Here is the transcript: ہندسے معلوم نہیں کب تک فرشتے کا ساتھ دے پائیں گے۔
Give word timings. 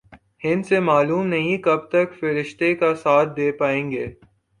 ہندسے 0.43 0.79
معلوم 0.79 1.27
نہیں 1.27 1.57
کب 1.57 1.79
تک 1.89 2.13
فرشتے 2.19 2.73
کا 2.75 2.93
ساتھ 2.95 3.29
دے 3.37 3.51
پائیں 3.51 3.91
گے۔ 3.91 4.05